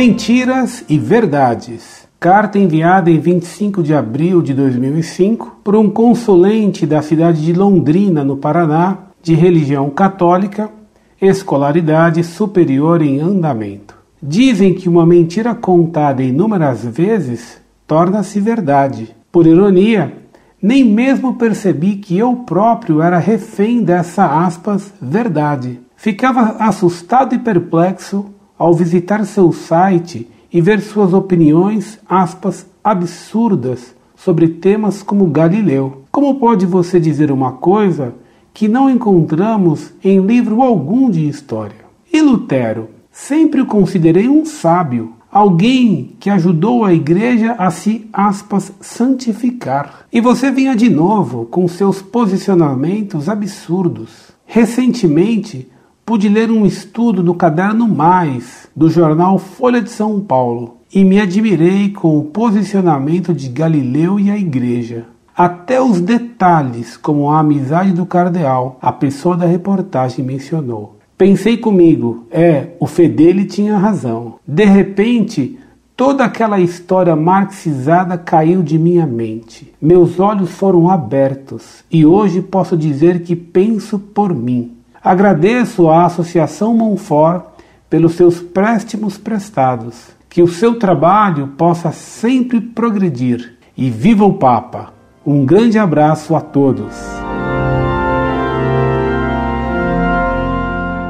Mentiras 0.00 0.84
e 0.88 0.96
Verdades. 0.96 2.06
Carta 2.20 2.56
enviada 2.56 3.10
em 3.10 3.18
25 3.18 3.82
de 3.82 3.92
abril 3.92 4.40
de 4.40 4.54
2005 4.54 5.56
por 5.64 5.74
um 5.74 5.90
consulente 5.90 6.86
da 6.86 7.02
cidade 7.02 7.44
de 7.44 7.52
Londrina, 7.52 8.22
no 8.22 8.36
Paraná, 8.36 8.96
de 9.20 9.34
religião 9.34 9.90
católica, 9.90 10.70
escolaridade 11.20 12.22
superior 12.22 13.02
em 13.02 13.18
andamento. 13.18 13.96
Dizem 14.22 14.72
que 14.72 14.88
uma 14.88 15.04
mentira 15.04 15.52
contada 15.52 16.22
inúmeras 16.22 16.84
vezes 16.84 17.60
torna-se 17.84 18.38
verdade. 18.38 19.16
Por 19.32 19.48
ironia, 19.48 20.12
nem 20.62 20.84
mesmo 20.84 21.34
percebi 21.34 21.96
que 21.96 22.16
eu 22.16 22.36
próprio 22.46 23.02
era 23.02 23.18
refém 23.18 23.82
dessa 23.82 24.44
aspas 24.44 24.94
verdade. 25.02 25.80
Ficava 25.96 26.54
assustado 26.60 27.34
e 27.34 27.38
perplexo 27.40 28.37
ao 28.58 28.74
visitar 28.74 29.24
seu 29.24 29.52
site 29.52 30.28
e 30.52 30.60
ver 30.60 30.80
suas 30.80 31.12
opiniões 31.12 31.98
aspas 32.08 32.66
absurdas 32.82 33.94
sobre 34.16 34.48
temas 34.48 35.02
como 35.02 35.26
Galileu. 35.26 36.02
Como 36.10 36.40
pode 36.40 36.66
você 36.66 36.98
dizer 36.98 37.30
uma 37.30 37.52
coisa 37.52 38.14
que 38.52 38.66
não 38.66 38.90
encontramos 38.90 39.92
em 40.02 40.20
livro 40.20 40.62
algum 40.62 41.08
de 41.08 41.28
história? 41.28 41.86
E 42.12 42.20
Lutero? 42.20 42.88
Sempre 43.12 43.60
o 43.60 43.66
considerei 43.66 44.28
um 44.28 44.44
sábio, 44.44 45.12
alguém 45.30 46.12
que 46.18 46.30
ajudou 46.30 46.84
a 46.84 46.94
igreja 46.94 47.52
a 47.58 47.70
se, 47.70 48.08
aspas, 48.12 48.72
santificar. 48.80 50.06
E 50.12 50.20
você 50.20 50.50
vinha 50.50 50.74
de 50.74 50.88
novo 50.88 51.44
com 51.46 51.66
seus 51.68 52.00
posicionamentos 52.00 53.28
absurdos. 53.28 54.28
Recentemente, 54.46 55.68
pude 56.08 56.26
ler 56.26 56.50
um 56.50 56.64
estudo 56.64 57.22
no 57.22 57.34
Caderno 57.34 57.86
Mais, 57.86 58.66
do 58.74 58.88
jornal 58.88 59.38
Folha 59.38 59.82
de 59.82 59.90
São 59.90 60.18
Paulo, 60.18 60.78
e 60.90 61.04
me 61.04 61.20
admirei 61.20 61.90
com 61.90 62.16
o 62.16 62.24
posicionamento 62.24 63.34
de 63.34 63.46
Galileu 63.50 64.18
e 64.18 64.30
a 64.30 64.38
igreja. 64.38 65.04
Até 65.36 65.82
os 65.82 66.00
detalhes, 66.00 66.96
como 66.96 67.28
a 67.28 67.40
amizade 67.40 67.92
do 67.92 68.06
cardeal, 68.06 68.78
a 68.80 68.90
pessoa 68.90 69.36
da 69.36 69.44
reportagem 69.44 70.24
mencionou. 70.24 70.96
Pensei 71.18 71.58
comigo, 71.58 72.26
é, 72.30 72.68
o 72.80 72.86
Fedele 72.86 73.44
tinha 73.44 73.76
razão. 73.76 74.36
De 74.48 74.64
repente, 74.64 75.58
toda 75.94 76.24
aquela 76.24 76.58
história 76.58 77.14
marxizada 77.14 78.16
caiu 78.16 78.62
de 78.62 78.78
minha 78.78 79.04
mente. 79.04 79.74
Meus 79.78 80.18
olhos 80.18 80.52
foram 80.52 80.88
abertos 80.88 81.84
e 81.90 82.06
hoje 82.06 82.40
posso 82.40 82.78
dizer 82.78 83.20
que 83.24 83.36
penso 83.36 83.98
por 83.98 84.32
mim. 84.34 84.77
Agradeço 85.02 85.88
à 85.88 86.06
Associação 86.06 86.74
Monfort 86.74 87.44
pelos 87.88 88.14
seus 88.14 88.40
préstimos 88.40 89.16
prestados. 89.16 90.08
Que 90.28 90.42
o 90.42 90.48
seu 90.48 90.78
trabalho 90.78 91.48
possa 91.56 91.90
sempre 91.92 92.60
progredir. 92.60 93.56
E 93.76 93.90
viva 93.90 94.24
o 94.24 94.34
Papa! 94.34 94.92
Um 95.24 95.44
grande 95.44 95.78
abraço 95.78 96.34
a 96.34 96.40
todos. 96.40 96.94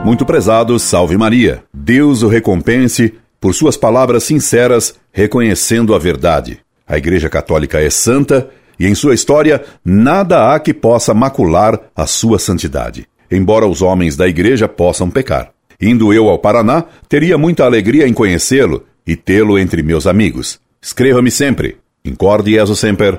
Muito 0.05 0.25
prezado, 0.25 0.79
salve 0.79 1.17
Maria. 1.17 1.63
Deus 1.73 2.23
o 2.23 2.29
recompense 2.29 3.15
por 3.41 3.55
suas 3.55 3.77
palavras 3.77 4.25
sinceras, 4.25 4.95
reconhecendo 5.13 5.95
a 5.95 5.99
verdade. 5.99 6.61
A 6.87 6.97
Igreja 6.97 7.29
Católica 7.29 7.81
é 7.81 7.91
santa 7.91 8.49
e 8.79 8.87
em 8.87 8.95
sua 8.95 9.15
história 9.15 9.63
nada 9.85 10.53
há 10.53 10.61
que 10.61 10.73
possa 10.73 11.13
macular 11.13 11.79
a 11.95 12.07
sua 12.07 12.39
santidade, 12.39 13.08
embora 13.31 13.67
os 13.67 13.83
homens 13.83 14.17
da 14.17 14.29
Igreja 14.29 14.69
possam 14.69 15.11
pecar. 15.11 15.51
Indo 15.81 16.13
eu 16.13 16.29
ao 16.29 16.39
Paraná, 16.39 16.85
teria 17.09 17.39
muita 17.39 17.65
alegria 17.65 18.07
em 18.09 18.13
conhecê-lo 18.13 18.85
e 19.07 19.15
tê-lo 19.15 19.59
entre 19.59 19.83
meus 19.83 20.07
amigos. 20.07 20.61
Escreva-me 20.83 21.31
sempre. 21.31 21.77
Incorde 22.05 22.53
Jesus 22.53 22.79
Semper, 22.79 23.19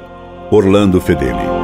Orlando 0.51 0.99
Fedeli. 0.99 1.58